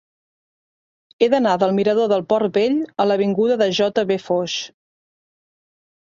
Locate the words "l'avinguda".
3.11-3.59